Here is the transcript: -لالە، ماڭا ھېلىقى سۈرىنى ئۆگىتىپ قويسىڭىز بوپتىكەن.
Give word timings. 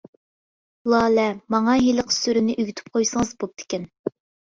-لالە، 0.91 1.27
ماڭا 1.57 1.77
ھېلىقى 1.83 2.17
سۈرىنى 2.19 2.59
ئۆگىتىپ 2.59 2.93
قويسىڭىز 2.97 3.39
بوپتىكەن. 3.47 3.91